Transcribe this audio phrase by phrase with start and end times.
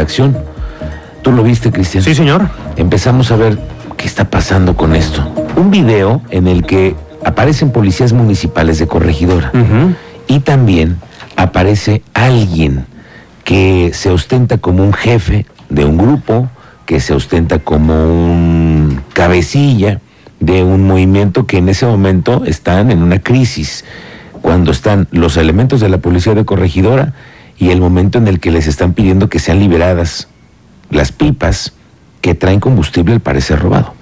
[0.00, 0.36] acción.
[1.22, 2.04] ¿Tú lo viste, Cristian?
[2.04, 2.48] Sí, señor.
[2.76, 3.58] Empezamos a ver
[3.96, 5.26] qué está pasando con esto.
[5.56, 9.50] Un video en el que aparecen policías municipales de Corregidora
[10.26, 10.98] y también
[11.36, 12.86] aparece alguien
[13.44, 16.48] que se ostenta como un jefe de un grupo,
[16.86, 20.00] que se ostenta como un cabecilla
[20.40, 23.84] de un movimiento que en ese momento están en una crisis,
[24.42, 27.14] cuando están los elementos de la policía de Corregidora
[27.58, 30.28] y el momento en el que les están pidiendo que sean liberadas
[30.90, 31.74] las pipas
[32.20, 33.94] que traen combustible al parecer robado.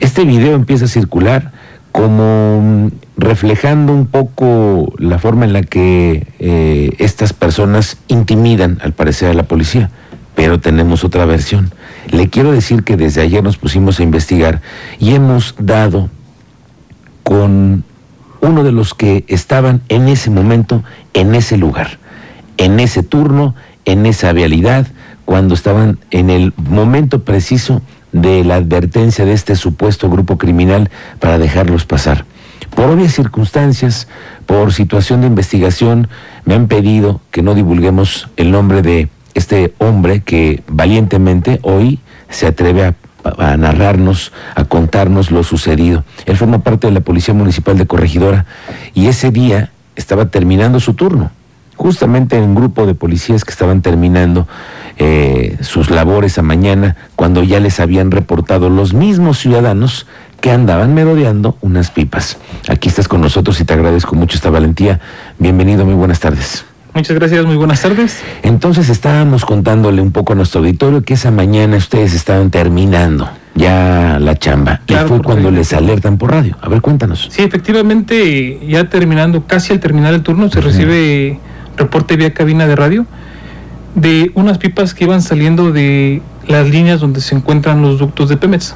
[0.00, 1.52] Este video empieza a circular
[1.92, 8.92] como mm, reflejando un poco la forma en la que eh, estas personas intimidan al
[8.92, 9.90] parecer a la policía,
[10.34, 11.72] pero tenemos otra versión.
[12.10, 14.60] Le quiero decir que desde ayer nos pusimos a investigar
[14.98, 16.10] y hemos dado
[17.22, 17.84] con
[18.40, 20.82] uno de los que estaban en ese momento,
[21.14, 21.98] en ese lugar,
[22.56, 24.86] en ese turno, en esa vialidad,
[25.24, 31.38] cuando estaban en el momento preciso de la advertencia de este supuesto grupo criminal para
[31.38, 32.24] dejarlos pasar.
[32.74, 34.08] Por obvias circunstancias,
[34.46, 36.08] por situación de investigación,
[36.44, 42.46] me han pedido que no divulguemos el nombre de este hombre que valientemente hoy se
[42.46, 42.94] atreve
[43.24, 46.04] a, narrarnos, a contarnos lo sucedido.
[46.26, 48.46] Él forma parte de la Policía Municipal de Corregidora
[48.94, 51.30] y ese día estaba terminando su turno,
[51.82, 54.46] justamente en un grupo de policías que estaban terminando
[54.98, 60.06] eh, sus labores a mañana, cuando ya les habían reportado los mismos ciudadanos
[60.40, 62.38] que andaban merodeando unas pipas.
[62.68, 65.00] Aquí estás con nosotros y te agradezco mucho esta valentía.
[65.40, 66.64] Bienvenido, muy buenas tardes.
[66.94, 68.20] Muchas gracias, muy buenas tardes.
[68.44, 74.18] Entonces estábamos contándole un poco a nuestro auditorio que esa mañana ustedes estaban terminando ya
[74.20, 76.56] la chamba Claro, y fue cuando les alertan por radio.
[76.60, 77.28] A ver, cuéntanos.
[77.30, 81.40] Sí, efectivamente, ya terminando, casi al terminar el turno, se recibe
[81.76, 83.06] reporte vía cabina de radio
[83.94, 88.36] de unas pipas que iban saliendo de las líneas donde se encuentran los ductos de
[88.36, 88.74] Pemex.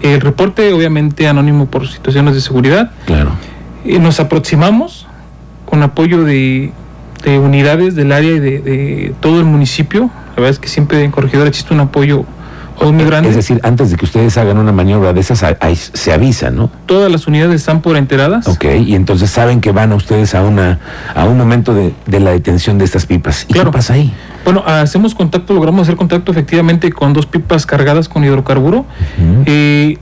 [0.00, 2.90] El reporte, obviamente, anónimo por situaciones de seguridad.
[3.06, 3.32] Claro.
[3.84, 5.06] Eh, nos aproximamos
[5.64, 6.72] con apoyo de,
[7.24, 10.10] de unidades del área y de, de todo el municipio.
[10.30, 12.24] La verdad es que siempre en Corregidora existe un apoyo
[13.30, 16.70] Es decir, antes de que ustedes hagan una maniobra de esas, ahí se avisa, ¿no?
[16.86, 18.48] Todas las unidades están por enteradas.
[18.48, 20.78] Ok, y entonces saben que van a ustedes a una
[21.14, 23.46] a un momento de, de la detención de estas pipas.
[23.48, 23.70] ¿Y Claro.
[23.70, 24.12] qué pasa ahí?
[24.44, 28.84] Bueno, hacemos contacto, logramos hacer contacto efectivamente con dos pipas cargadas con hidrocarburo.
[29.46, 29.96] Eh,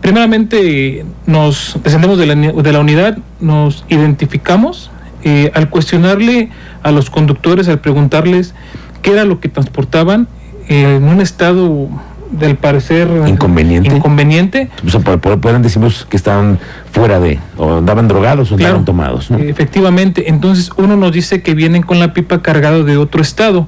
[0.00, 4.90] primeramente nos descendemos de la, de la unidad, nos identificamos.
[5.24, 6.50] eh, al cuestionarle
[6.84, 8.54] a los conductores, al preguntarles
[9.02, 10.28] qué era lo que transportaban
[10.68, 11.88] eh, en un estado
[12.30, 13.94] del parecer Inconveniente.
[13.94, 16.58] inconveniente, O sea, por- por- pueden decirnos que estaban
[16.92, 18.76] fuera de, o andaban drogados o Claro.
[18.76, 19.38] andaban tomados, ¿no?
[19.38, 20.28] eh, efectivamente.
[20.28, 23.66] Entonces uno nos dice que vienen con la pipa cargado de otro estado.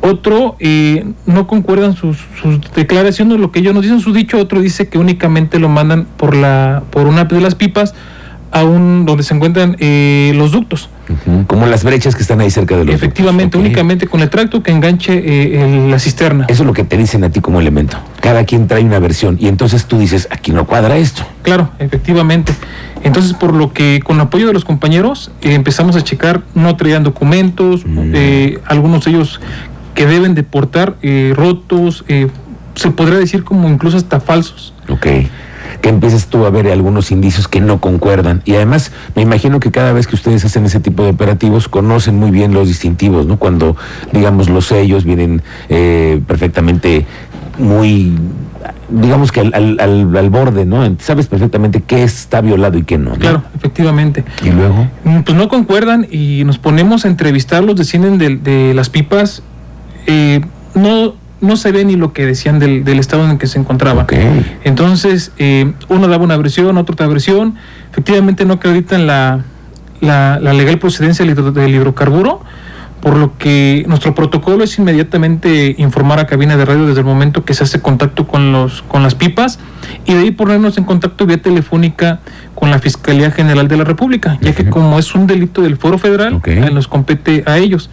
[0.00, 4.60] Otro eh, no concuerdan sus, sus declaraciones, lo que ellos nos dicen, su dicho, otro
[4.60, 7.94] dice que únicamente lo mandan por la por una de las pipas
[8.54, 10.88] a un donde se encuentran eh, los ductos.
[11.48, 14.62] Como las brechas que están ahí cerca de los Efectivamente, ductos, únicamente con el tracto
[14.62, 16.46] que enganche eh, el- la cisterna.
[16.48, 17.98] Eso es lo que te dicen a ti como elemento.
[18.20, 21.24] Cada quien trae una versión y entonces tú dices, aquí no cuadra esto.
[21.42, 22.54] Claro, efectivamente.
[23.02, 27.02] Entonces, por lo que con apoyo de los compañeros eh, empezamos a checar, no traían
[27.02, 28.12] documentos, Mm.
[28.14, 29.40] eh, algunos de ellos
[29.94, 32.28] que deben de portar eh, rotos, eh,
[32.76, 34.72] se podría decir como incluso hasta falsos.
[34.88, 35.06] Ok.
[35.80, 38.42] Que empiezas tú a ver algunos indicios que no concuerdan.
[38.44, 42.16] Y además, me imagino que cada vez que ustedes hacen ese tipo de operativos, conocen
[42.18, 43.38] muy bien los distintivos, ¿no?
[43.38, 43.76] Cuando,
[44.12, 47.06] digamos, los sellos vienen eh, perfectamente
[47.58, 48.12] muy,
[48.88, 50.84] digamos que al, al- al- al borde, ¿no?
[51.00, 53.10] Sabes perfectamente qué está violado y qué no.
[53.10, 53.16] ¿no?
[53.16, 54.24] Claro, efectivamente.
[54.42, 58.88] Y luego, Mm, Pues no concuerdan y nos ponemos a entrevistarlos, descienden de, de las
[58.90, 59.42] pipas.
[60.06, 60.40] eh,
[60.74, 63.58] no, no se ve ni lo que decían del, del estado en el que se
[63.58, 64.02] encontraba.
[64.04, 64.12] ok.
[64.64, 67.56] Entonces, eh, uno daba una versión, otro otra versión.
[67.90, 69.40] Efectivamente, no acreditan la,
[70.00, 72.40] la, la legal procedencia del, hidro- del hidrocarburo,
[73.00, 77.44] por lo que nuestro protocolo es inmediatamente informar a cabina de radio desde el momento
[77.44, 79.58] que se hace contacto con, los, con las pipas
[80.06, 82.20] y de ahí ponernos en contacto vía telefónica
[82.54, 85.98] con la Fiscalía General de la República, ya que como es un delito del Foro
[85.98, 87.90] Federal, eh, nos compete a ellos.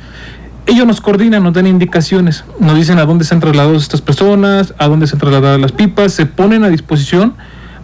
[0.67, 4.73] Ellos nos coordinan, nos dan indicaciones, nos dicen a dónde se han trasladado estas personas,
[4.77, 7.33] a dónde se han trasladado las pipas, se ponen a disposición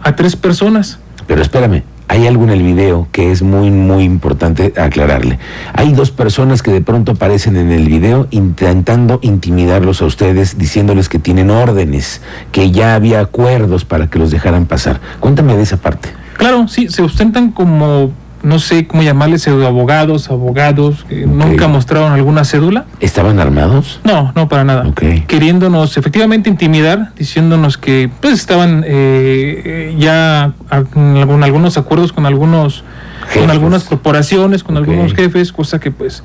[0.02, 0.98] a tres personas.
[1.26, 5.38] Pero espérame, hay algo en el video que es muy, muy importante aclararle.
[5.74, 11.10] Hay dos personas que de pronto aparecen en el video intentando intimidarlos a ustedes, diciéndoles
[11.10, 15.00] que tienen órdenes, que ya había acuerdos para que los dejaran pasar.
[15.20, 16.08] Cuéntame de esa parte.
[16.38, 18.12] Claro, sí, se ostentan como
[18.42, 22.86] no sé cómo llamarles, abogados, abogados, que nunca mostraron alguna cédula.
[23.00, 24.00] ¿Estaban armados?
[24.04, 24.92] No, no, para nada.
[25.26, 30.52] Queriéndonos efectivamente intimidar, diciéndonos que pues estaban eh, ya
[30.92, 32.84] con algunos acuerdos con algunos,
[33.34, 36.22] con algunas corporaciones, con algunos jefes, cosa que pues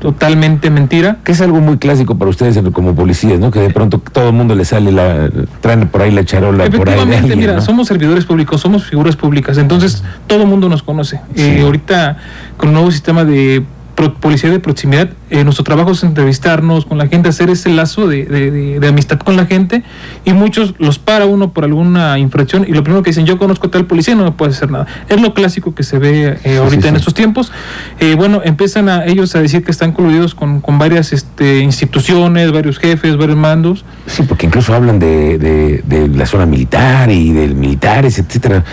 [0.00, 1.18] totalmente mentira.
[1.24, 3.50] Que es algo muy clásico para ustedes como policías, ¿no?
[3.50, 5.30] Que de pronto todo el mundo le sale la,
[5.60, 6.66] traen por ahí la charola.
[6.66, 11.20] Efectivamente, mira, somos servidores públicos, somos figuras públicas, entonces todo el mundo nos conoce.
[11.34, 12.16] Eh, ahorita
[12.56, 13.64] con el nuevo sistema de
[14.06, 18.80] policía de proximidad, eh, nuestro trabajo es entrevistarnos con la gente, hacer ese lazo de,
[18.88, 19.82] amistad con la gente
[20.24, 23.66] y muchos los para uno por alguna infracción y lo primero que dicen, yo conozco
[23.66, 24.86] a tal policía y no me puede hacer nada.
[25.08, 27.52] Es lo clásico que se ve eh, ahorita en estos tiempos.
[27.98, 32.78] Eh, bueno, empiezan a ellos a decir que están coludidos con, varias este, instituciones, varios
[32.78, 33.84] jefes, varios mandos.
[34.06, 35.82] Sí, porque incluso hablan de,
[36.14, 38.64] la zona militar y de militares, etcétera.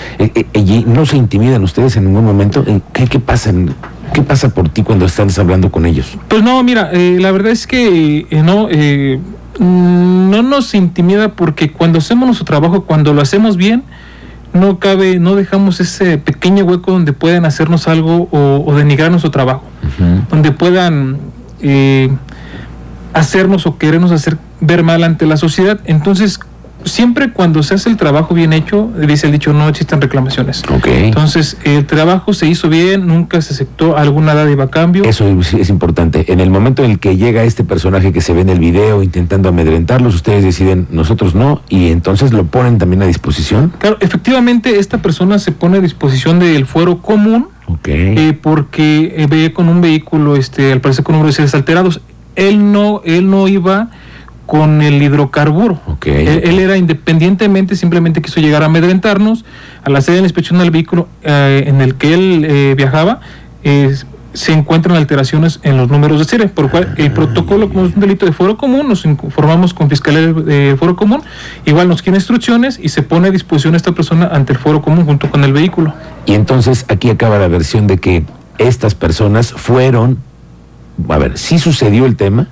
[0.85, 2.63] ¿No se intimidan ustedes en ningún momento?
[2.93, 3.51] ¿Qué, qué pasa?
[4.15, 6.17] ¿Qué pasa por ti cuando estás hablando con ellos?
[6.29, 9.19] Pues no, mira, eh, la verdad es que eh, no, eh,
[9.59, 13.83] no nos intimida porque cuando hacemos nuestro trabajo, cuando lo hacemos bien,
[14.53, 19.65] no cabe, no dejamos ese pequeño hueco donde puedan hacernos algo o, denigrar nuestro trabajo,
[20.29, 21.19] donde puedan
[23.11, 25.81] hacernos o querernos hacer ver mal ante la sociedad.
[25.83, 26.39] Entonces,
[26.85, 30.63] siempre cuando se hace el trabajo bien hecho, dice el dicho, no existen reclamaciones.
[30.85, 35.03] Entonces, el trabajo se hizo bien, nunca se aceptó alguna dádiva a cambio.
[35.03, 36.31] Eso es importante.
[36.31, 39.03] En el momento en el que llega este personaje que se ve en el video
[39.03, 43.73] intentando amedrentarlos, ustedes deciden, nosotros no, y entonces lo ponen también a disposición.
[43.79, 47.49] Claro, efectivamente, esta persona se pone a disposición del fuero común.
[47.87, 51.99] Eh, porque eh, ve con un vehículo, este, al parecer con números alterados.
[52.35, 53.89] Él no, él no iba
[54.45, 55.79] con el hidrocarburo.
[56.05, 59.45] Él, era independientemente, simplemente quiso llegar a amedrentarnos.
[59.83, 63.21] Al hacer la inspección del vehículo eh, en el que él eh, viajaba,
[64.35, 67.95] se encuentran alteraciones en los números de serie, por lo cual el protocolo, como es
[67.95, 71.23] un delito de foro común, nos informamos con Fiscalía de Foro Común,
[71.65, 75.05] igual nos quiere instrucciones y se pone a disposición esta persona ante el Foro Común
[75.05, 75.93] junto con el vehículo.
[76.25, 78.25] Y entonces aquí acaba la versión de que
[78.57, 80.17] estas personas fueron,
[81.07, 82.49] a ver, sí sucedió el tema,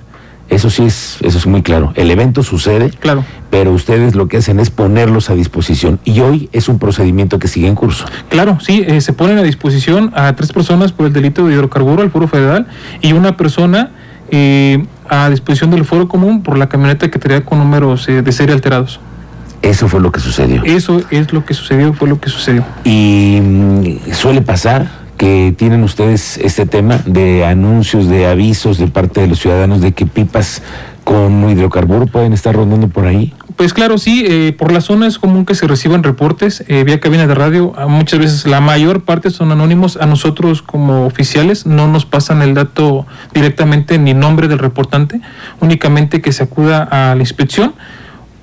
[0.48, 1.92] eso sí es, eso es muy claro.
[1.96, 3.24] El evento sucede, claro.
[3.50, 5.98] pero ustedes lo que hacen es ponerlos a disposición.
[6.04, 8.04] Y hoy es un procedimiento que sigue en curso.
[8.28, 12.02] Claro, sí, eh, se ponen a disposición a tres personas por el delito de hidrocarburo
[12.02, 12.66] al Foro Federal
[13.00, 13.90] y una persona
[14.30, 18.32] eh, a disposición del Foro Común por la camioneta que traía con números eh, de
[18.32, 19.00] serie alterados.
[19.62, 20.62] Eso fue lo que sucedió.
[20.64, 22.64] Eso es lo que sucedió, fue lo que sucedió.
[22.84, 29.20] Y mm, suele pasar que tienen ustedes este tema de anuncios, de avisos de parte
[29.20, 30.62] de los ciudadanos de que pipas
[31.04, 33.34] con hidrocarburo pueden estar rondando por ahí?
[33.56, 36.98] Pues claro, sí, eh, por la zona es común que se reciban reportes eh, vía
[36.98, 37.72] cabina de radio.
[37.88, 39.96] Muchas veces la mayor parte son anónimos.
[39.96, 45.20] A nosotros como oficiales no nos pasan el dato directamente ni nombre del reportante,
[45.60, 47.74] únicamente que se acuda a la inspección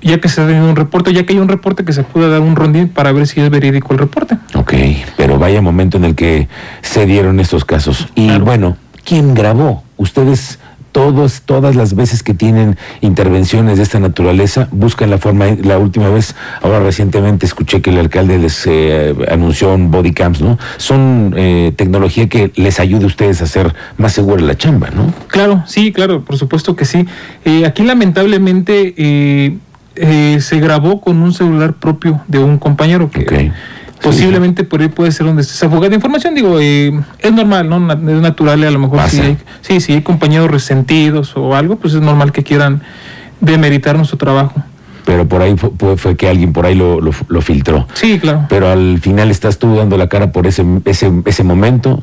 [0.02, 2.28] ya que se ha tenido un reporte, ya que hay un reporte que se pueda
[2.28, 4.36] dar un rondín para ver si es verídico el reporte.
[4.54, 4.74] Ok,
[5.16, 6.48] pero vaya momento en el que
[6.82, 8.08] se dieron estos casos.
[8.14, 9.84] Y bueno, ¿quién grabó?
[9.96, 10.58] Ustedes
[10.92, 16.10] todos, todas las veces que tienen intervenciones de esta naturaleza, buscan la forma, la última
[16.10, 20.58] vez, ahora recientemente escuché que el alcalde les eh, anunció un body cams, ¿no?
[20.76, 25.12] Son eh, tecnología que les ayude a ustedes a hacer más segura la chamba, ¿no?
[25.28, 27.06] Claro, sí, claro, por supuesto que sí.
[27.44, 29.60] Eh, aquí lamentablemente
[29.96, 33.52] eh, se grabó con un celular propio de un compañero que
[34.02, 36.34] posiblemente por ahí puede ser donde se de información.
[36.34, 37.92] Digo, eh, es normal, ¿no?
[37.92, 41.94] Es natural, a lo mejor si hay, sí, si hay compañeros resentidos o algo, pues
[41.94, 42.82] es normal que quieran
[43.40, 44.62] demeritar nuestro trabajo
[45.04, 47.86] pero por ahí fue, fue, que alguien por ahí lo, lo, filtró.
[47.94, 48.46] Sí, claro.
[48.48, 52.02] Pero al final estás tú dando la cara por ese, ese, ese momento,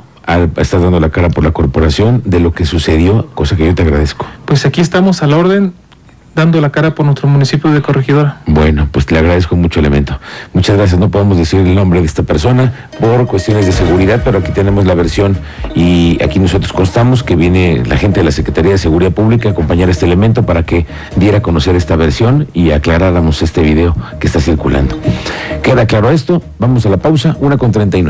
[0.58, 3.84] estás dando la cara por la corporación de lo que sucedió, cosa que yo te
[3.84, 4.25] agradezco.
[4.46, 5.74] Pues aquí estamos al orden
[6.36, 8.38] dando la cara por nuestro municipio de Corregidora.
[8.45, 10.19] Bueno, pues le agradezco mucho elemento.
[10.53, 11.00] Muchas gracias.
[11.00, 14.86] No podemos decir el nombre de esta persona por cuestiones de seguridad, pero aquí tenemos
[14.86, 15.38] la versión
[15.75, 19.51] y aquí nosotros constamos que viene la gente de la Secretaría de Seguridad Pública a
[19.51, 23.95] acompañar a este elemento para que diera a conocer esta versión y aclaráramos este video
[24.19, 24.98] que está circulando.
[25.63, 26.41] Queda claro esto.
[26.57, 28.07] Vamos a la pausa, una con 39.